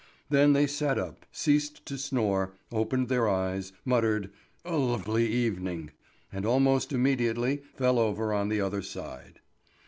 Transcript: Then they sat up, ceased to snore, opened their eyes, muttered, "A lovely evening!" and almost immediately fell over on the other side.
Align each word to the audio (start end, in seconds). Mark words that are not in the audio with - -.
Then 0.31 0.53
they 0.53 0.65
sat 0.65 0.97
up, 0.97 1.27
ceased 1.31 1.85
to 1.85 1.95
snore, 1.95 2.55
opened 2.71 3.07
their 3.07 3.29
eyes, 3.29 3.71
muttered, 3.85 4.31
"A 4.65 4.75
lovely 4.75 5.27
evening!" 5.27 5.91
and 6.33 6.43
almost 6.43 6.91
immediately 6.91 7.61
fell 7.75 7.99
over 7.99 8.33
on 8.33 8.49
the 8.49 8.61
other 8.61 8.81
side. 8.81 9.41